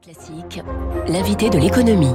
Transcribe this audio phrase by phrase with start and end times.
[0.00, 0.62] Classique,
[1.06, 2.14] l'invité de l'économie.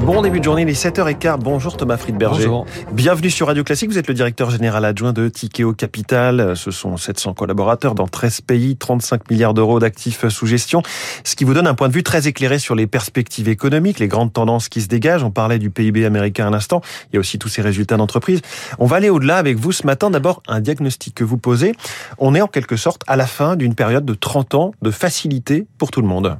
[0.00, 1.38] Bon début de journée, les 7h15.
[1.38, 2.48] Bonjour Thomas Friedberger.
[2.48, 2.66] Bonjour.
[2.92, 3.88] Bienvenue sur Radio Classique.
[3.88, 6.54] Vous êtes le directeur général adjoint de Tikeo Capital.
[6.54, 10.82] Ce sont 700 collaborateurs dans 13 pays, 35 milliards d'euros d'actifs sous gestion.
[11.24, 14.08] Ce qui vous donne un point de vue très éclairé sur les perspectives économiques, les
[14.08, 15.24] grandes tendances qui se dégagent.
[15.24, 16.82] On parlait du PIB américain à l'instant.
[17.10, 18.42] Il y a aussi tous ces résultats d'entreprise.
[18.78, 20.10] On va aller au-delà avec vous ce matin.
[20.10, 21.72] D'abord, un diagnostic que vous posez.
[22.18, 25.66] On est en quelque sorte à la fin d'une période de 30 ans de facilité
[25.78, 26.36] pour tout le monde.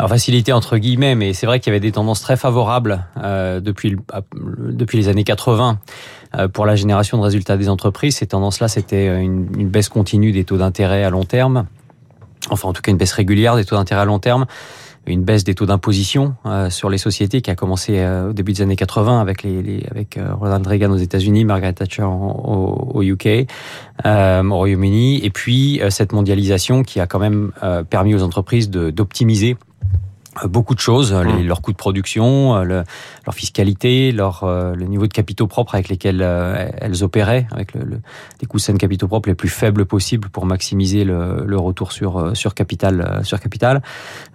[0.00, 3.60] Alors facilité entre guillemets, mais c'est vrai qu'il y avait des tendances très favorables euh,
[3.60, 3.98] depuis,
[4.32, 5.78] depuis les années 80
[6.38, 8.16] euh, pour la génération de résultats des entreprises.
[8.16, 11.66] Ces tendances-là, c'était une, une, baisse continue des taux d'intérêt à long terme,
[12.48, 14.46] enfin en tout cas une baisse régulière des taux d'intérêt à long terme,
[15.06, 18.52] une baisse des taux d'imposition euh, sur les sociétés qui a commencé euh, au début
[18.52, 22.92] des années 80 avec les, les avec euh, Ronald Reagan aux États-Unis, Margaret Thatcher au,
[22.94, 23.46] au UK,
[24.04, 27.52] au Royaume-Uni, et puis cette mondialisation qui a quand même
[27.90, 29.56] permis aux entreprises d'optimiser
[30.44, 31.46] beaucoup de choses, les, Mmh.
[31.46, 32.84] leurs coûts de production, euh, le,
[33.26, 37.74] leur fiscalité, leur, euh, le niveau de capitaux propres avec lesquels euh, elles opéraient, avec
[37.74, 38.00] le, le,
[38.40, 42.18] les coûts de capitaux propres les plus faibles possibles pour maximiser le, le retour sur,
[42.18, 43.20] euh, sur capital.
[43.24, 43.82] Sur capital.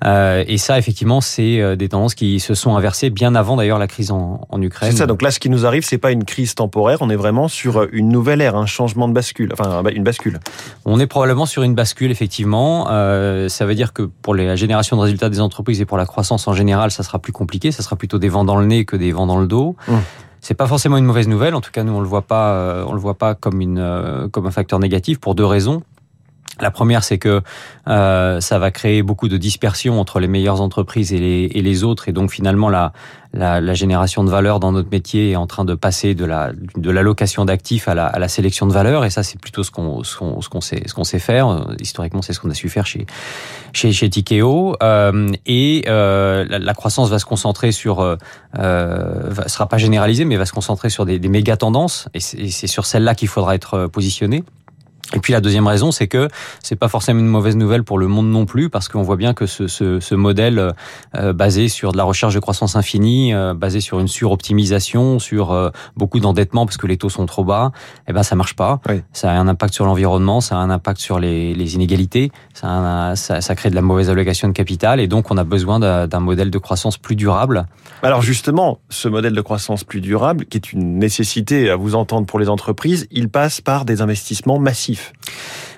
[0.03, 3.87] Euh, et ça, effectivement, c'est des tendances qui se sont inversées bien avant d'ailleurs la
[3.87, 4.91] crise en, en Ukraine.
[4.91, 5.05] C'est ça.
[5.07, 6.97] Donc là, ce qui nous arrive, c'est pas une crise temporaire.
[7.01, 10.39] On est vraiment sur une nouvelle ère, un changement de bascule, enfin une bascule.
[10.85, 12.87] On est probablement sur une bascule, effectivement.
[12.89, 16.07] Euh, ça veut dire que pour la génération de résultats des entreprises et pour la
[16.07, 17.71] croissance en général, ça sera plus compliqué.
[17.71, 19.75] Ça sera plutôt des vents dans le nez que des vents dans le dos.
[19.87, 19.93] Mmh.
[20.41, 21.53] C'est pas forcément une mauvaise nouvelle.
[21.53, 23.79] En tout cas, nous on le voit pas, euh, on le voit pas comme une
[23.79, 25.83] euh, comme un facteur négatif pour deux raisons.
[26.61, 27.41] La première, c'est que
[27.89, 31.83] euh, ça va créer beaucoup de dispersion entre les meilleures entreprises et les, et les
[31.83, 32.93] autres, et donc finalement la,
[33.33, 36.51] la, la, génération de valeur dans notre métier est en train de passer de la
[36.77, 39.71] de l'allocation d'actifs à la, à la sélection de valeur, et ça c'est plutôt ce
[39.71, 41.67] qu'on ce qu'on sait ce qu'on sait faire.
[41.81, 43.05] Historiquement, c'est ce qu'on a su faire chez
[43.73, 48.15] chez chez Tikeo, euh, et euh, la, la, croissance va se concentrer sur euh,
[49.47, 52.85] sera pas généralisée, mais va se concentrer sur des, des méga tendances, et c'est sur
[52.85, 54.45] celle-là qu'il faudra être positionné.
[55.15, 56.27] Et puis la deuxième raison, c'est que
[56.61, 59.33] c'est pas forcément une mauvaise nouvelle pour le monde non plus, parce qu'on voit bien
[59.33, 60.73] que ce, ce, ce modèle
[61.15, 65.51] euh, basé sur de la recherche de croissance infinie, euh, basé sur une suroptimisation, sur
[65.51, 67.71] euh, beaucoup d'endettement parce que les taux sont trop bas,
[68.07, 68.81] eh ben ça marche pas.
[68.89, 69.01] Oui.
[69.13, 72.67] Ça a un impact sur l'environnement, ça a un impact sur les, les inégalités, ça,
[72.67, 75.79] un, ça, ça, crée de la mauvaise allocation de capital, et donc on a besoin
[75.79, 77.67] d'un modèle de croissance plus durable.
[78.03, 82.27] Alors justement, ce modèle de croissance plus durable, qui est une nécessité à vous entendre
[82.27, 85.04] pour les entreprises, il passe par des investissements massifs.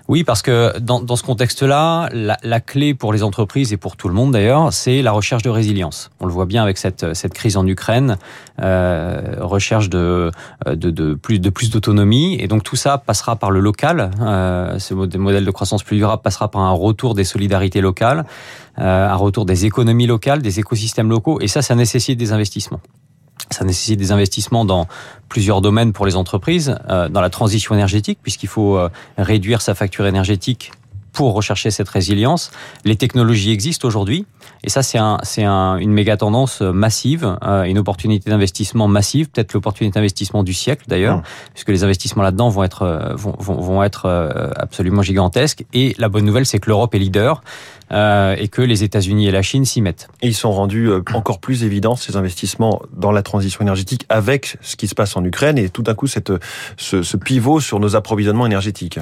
[0.07, 3.97] Oui, parce que dans, dans ce contexte-là, la, la, clé pour les entreprises et pour
[3.97, 6.11] tout le monde d'ailleurs, c'est la recherche de résilience.
[6.21, 8.17] On le voit bien avec cette, cette crise en Ukraine,
[8.61, 10.31] euh, recherche de,
[10.65, 14.11] de, de plus de plus d'autonomie, et donc tout ça passera par le local.
[14.21, 18.25] Euh, ce modèle de croissance plus durable passera par un retour des solidarités locales,
[18.79, 22.79] euh, un retour des économies locales, des écosystèmes locaux, et ça, ça nécessite des investissements.
[23.51, 24.87] Ça nécessite des investissements dans
[25.29, 29.75] plusieurs domaines pour les entreprises, euh, dans la transition énergétique, puisqu'il faut euh, réduire sa
[29.75, 30.71] facture énergétique
[31.17, 32.51] pour rechercher cette résilience.
[32.85, 34.27] Les technologies existent aujourd'hui,
[34.63, 39.27] et ça c'est un, c'est un, une méga tendance massive, euh, une opportunité d'investissement massive,
[39.27, 41.23] peut-être l'opportunité d'investissement du siècle d'ailleurs, mmh.
[41.55, 45.65] puisque les investissements là-dedans vont être euh, vont, vont, vont être euh, absolument gigantesques.
[45.73, 47.41] Et la bonne nouvelle, c'est que l'Europe est leader.
[47.93, 50.09] Euh, et que les États-Unis et la Chine s'y mettent.
[50.21, 54.57] Et ils sont rendus euh, encore plus évidents ces investissements dans la transition énergétique avec
[54.59, 56.33] ce qui se passe en Ukraine et tout d'un coup cette,
[56.75, 58.99] ce, ce pivot sur nos approvisionnements énergétiques.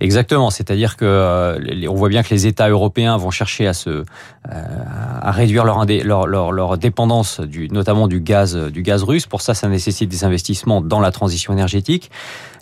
[0.00, 3.90] Exactement, c'est-à-dire que euh, on voit bien que les États européens vont chercher à se
[3.90, 4.04] euh,
[4.48, 9.26] à réduire leur, leur, leur, leur dépendance du notamment du gaz du gaz russe.
[9.26, 12.10] Pour ça, ça nécessite des investissements dans la transition énergétique.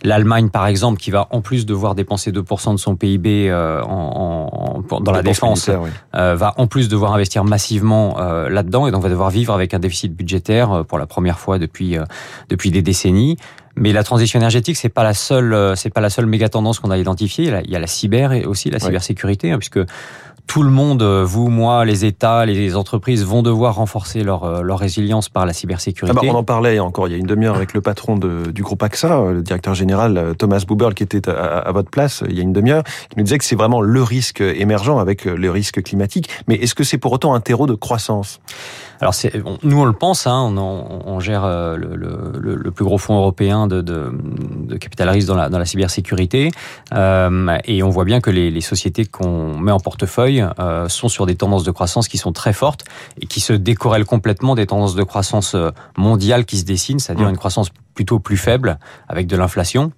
[0.03, 4.83] L'Allemagne, par exemple, qui va en plus devoir dépenser 2% de son PIB euh, en,
[4.91, 5.91] en, dans la défense, oui.
[6.15, 9.75] euh, va en plus devoir investir massivement euh, là-dedans et donc va devoir vivre avec
[9.75, 12.05] un déficit budgétaire euh, pour la première fois depuis euh,
[12.49, 13.37] depuis des décennies.
[13.81, 16.91] Mais la transition énergétique, c'est pas la seule, c'est pas la seule méga tendance qu'on
[16.91, 17.53] a identifiée.
[17.65, 19.81] Il y a la cyber et aussi la cybersécurité, hein, puisque
[20.47, 25.29] tout le monde, vous, moi, les États, les entreprises vont devoir renforcer leur, leur résilience
[25.29, 26.17] par la cybersécurité.
[26.19, 28.51] Ah bah on en parlait encore il y a une demi-heure avec le patron de,
[28.51, 32.37] du groupe AXA, le directeur général Thomas Buberl, qui était à, à votre place il
[32.37, 35.51] y a une demi-heure, qui nous disait que c'est vraiment le risque émergent avec le
[35.53, 36.29] risque climatique.
[36.49, 38.41] Mais est-ce que c'est pour autant un terreau de croissance?
[39.01, 39.15] Alors
[39.63, 43.67] nous on le pense, hein, on, on, gère le, le, le, plus gros fonds européen
[43.71, 46.51] de, de, de capital risque dans la, dans la cybersécurité,
[46.93, 51.09] euh, et on voit bien que les, les sociétés qu'on met en portefeuille euh, sont
[51.09, 52.85] sur des tendances de croissance qui sont très fortes
[53.21, 55.57] et qui se décorrèlent complètement des tendances de croissance
[55.97, 57.31] mondiale qui se dessinent, c'est-à-dire mmh.
[57.31, 58.79] une croissance plutôt plus faible
[59.09, 59.93] avec de l'inflation.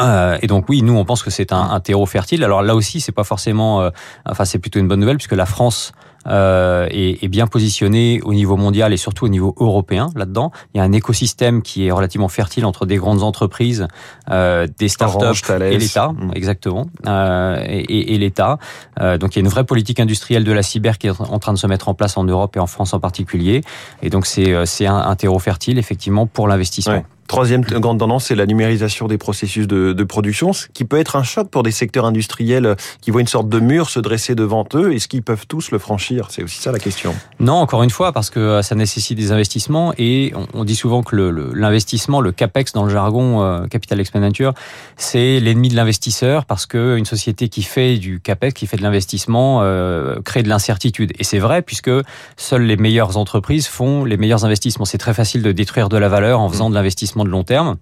[0.00, 2.44] Euh, et donc oui, nous on pense que c'est un, un, terreau fertile.
[2.44, 3.90] Alors là aussi, c'est pas forcément, euh,
[4.26, 5.92] enfin c'est plutôt une bonne nouvelle puisque la France
[6.26, 10.50] euh, est, est, bien positionné au niveau mondial et surtout au niveau européen là-dedans.
[10.74, 13.86] Il y a un écosystème qui est relativement fertile entre des grandes entreprises,
[14.30, 16.32] euh, des startups et l'État, mm.
[16.34, 18.58] exactement, euh, et, et l'État.
[19.00, 21.38] Euh, donc il y a une vraie politique industrielle de la cyber qui est en
[21.38, 23.62] train de se mettre en place en Europe et en France en particulier.
[24.02, 27.04] Et donc c'est euh, un, un terreau fertile effectivement pour l'investissement.
[27.28, 31.16] Troisième grande tendance, c'est la numérisation des processus de, de, production, ce qui peut être
[31.16, 34.64] un choc pour des secteurs industriels qui voient une sorte de mur se dresser devant
[34.74, 34.94] eux.
[34.94, 36.28] Est-ce qu'ils peuvent tous le franchir?
[36.30, 37.14] C'est aussi ça la question.
[37.40, 41.02] Non, encore une fois, parce que euh, ça nécessite des investissements et on, dit souvent
[41.02, 41.16] que
[41.54, 44.54] l'investissement, le, le, capex dans le jargon euh, capital expenditure,
[44.96, 48.82] c'est l'ennemi de l'investisseur parce que une société qui fait du capex, qui fait de
[48.82, 51.12] l'investissement, euh, crée de l'incertitude.
[51.18, 51.90] Et c'est vrai puisque
[52.36, 54.84] seules les meilleures entreprises font les meilleurs investissements.
[54.84, 57.76] C'est très facile de détruire de la valeur en faisant de l'investissement de long terme.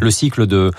[0.00, 0.72] Le cycle de,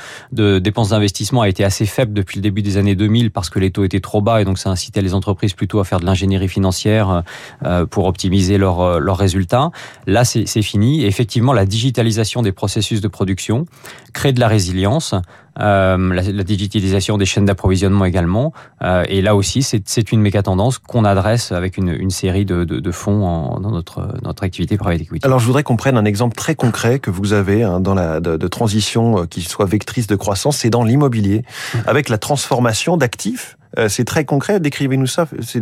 [0.60, 3.72] dépenses d'investissement a été assez faible depuis le début des années 2000 parce que les
[3.72, 6.48] taux étaient trop bas et donc ça incitait les entreprises plutôt à faire de l'ingénierie
[6.48, 7.24] financière
[7.64, 9.72] euh, pour optimiser leurs euh, leurs résultats.
[10.08, 11.06] Là, c'est fini.
[11.06, 13.66] Effectivement, la digitalisation des processus de production
[14.14, 15.16] crée de la résilience,
[15.60, 18.54] euh, la, la, digitalisation des chaînes d'approvisionnement également.
[18.82, 22.64] Euh, et là aussi, c'est une méga tendance qu'on adresse avec une, une série de,
[22.64, 25.26] de, de fonds en, dans notre, notre activité private equity.
[25.26, 28.20] Alors, je voudrais qu'on prenne un exemple très concret que vous avez hein, dans la
[28.20, 31.44] de, de transition euh, qui soit vectrice de croissance, c'est dans l'immobilier,
[31.86, 34.60] avec la transformation d'actifs euh, c'est très concret.
[34.60, 35.28] Décrivez-nous ça.
[35.42, 35.62] C'est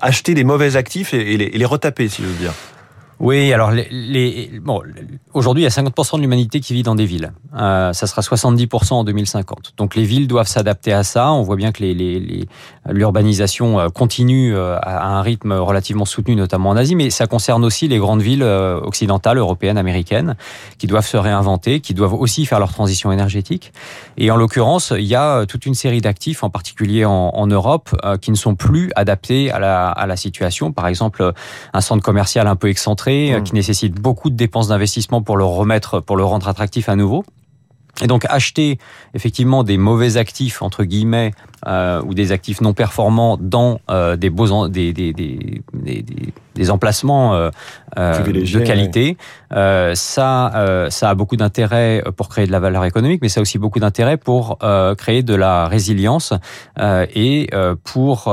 [0.00, 2.52] acheter des mauvais actifs et, les, et les retaper, si je veux dire.
[3.24, 3.70] Oui, alors
[5.32, 7.32] aujourd'hui il y a 50% de l'humanité qui vit dans des villes.
[7.56, 9.72] Euh, ça sera 70% en 2050.
[9.78, 11.32] Donc les villes doivent s'adapter à ça.
[11.32, 11.82] On voit bien que
[12.90, 17.64] l'urbanisation euh, continue euh, à un rythme relativement soutenu, notamment en Asie, mais ça concerne
[17.64, 20.36] aussi les grandes villes euh, occidentales, européennes, américaines,
[20.76, 23.72] qui doivent se réinventer, qui doivent aussi faire leur transition énergétique.
[24.18, 27.90] Et en l'occurrence, il y a toute une série d'actifs, en particulier en, Europe,
[28.20, 30.72] qui ne sont plus adaptés à la situation.
[30.72, 31.32] Par exemple,
[31.72, 33.42] un centre commercial un peu excentré euh, mmh.
[33.44, 37.24] qui nécessite beaucoup de dépenses d'investissement pour le remettre, pour le rendre attractif à nouveau.
[38.02, 38.78] Et donc acheter
[39.14, 41.30] effectivement des mauvais actifs entre guillemets
[41.68, 45.62] euh, ou des actifs non performants dans euh, des beaux en, des, des, des,
[46.56, 47.50] des, emplacements euh
[47.96, 49.16] de qualité,
[49.52, 49.92] ouais.
[49.94, 53.58] ça ça a beaucoup d'intérêt pour créer de la valeur économique, mais ça a aussi
[53.58, 54.58] beaucoup d'intérêt pour
[54.98, 56.32] créer de la résilience
[56.80, 57.48] et
[57.84, 58.28] pour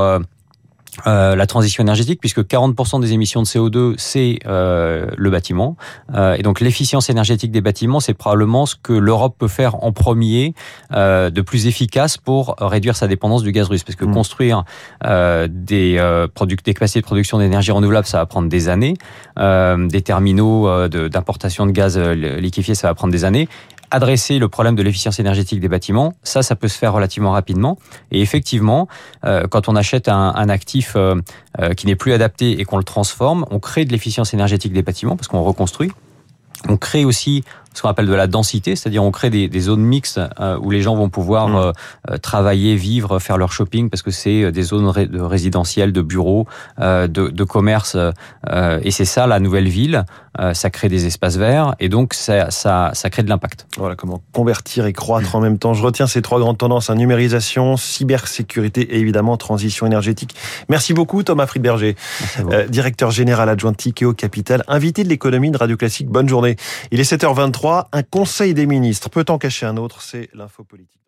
[1.07, 5.77] euh, la transition énergétique, puisque 40% des émissions de CO2, c'est euh, le bâtiment.
[6.13, 9.91] Euh, et donc l'efficience énergétique des bâtiments, c'est probablement ce que l'Europe peut faire en
[9.93, 10.53] premier
[10.91, 13.83] euh, de plus efficace pour réduire sa dépendance du gaz russe.
[13.83, 14.13] Parce que mmh.
[14.13, 14.63] construire
[15.05, 15.93] euh, des,
[16.45, 18.95] des capacités de production d'énergie renouvelable, ça va prendre des années.
[19.37, 23.47] des terminaux d'importation de, de gaz liquéfié, ça va prendre des années
[23.91, 27.77] adresser le problème de l'efficience énergétique des bâtiments, ça, ça peut se faire relativement rapidement.
[28.11, 28.87] Et effectivement,
[29.25, 31.15] euh, quand on achète un, un actif euh,
[31.59, 34.81] euh, qui n'est plus adapté et qu'on le transforme, on crée de l'efficience énergétique des
[34.81, 35.91] bâtiments parce qu'on reconstruit.
[36.69, 37.43] On crée aussi
[37.73, 40.71] ce qu'on appelle de la densité, c'est-à-dire on crée des, des zones mixtes euh, où
[40.71, 41.73] les gens vont pouvoir mmh.
[42.09, 45.93] euh, travailler, vivre, faire leur shopping parce que c'est euh, des zones ré de résidentielles,
[45.93, 46.47] de bureaux,
[46.79, 47.97] euh, de, de, commerce
[48.83, 50.05] et c'est ça la nouvelle ville.
[50.53, 53.67] Ça crée des espaces verts et donc ça, ça, ça crée de l'impact.
[53.77, 55.73] Voilà comment convertir et croître en même temps.
[55.73, 60.33] Je retiens ces trois grandes tendances hein, numérisation, cybersécurité et évidemment transition énergétique.
[60.69, 61.97] Merci beaucoup Thomas Friedberger,
[62.69, 66.07] directeur général adjoint Tikeo Capital, invité de l'économie de Radio Classique.
[66.07, 66.55] Bonne journée.
[66.91, 67.60] Il est 7h23
[67.91, 71.00] un conseil des ministres peut en cacher un autre, c'est l'info politique.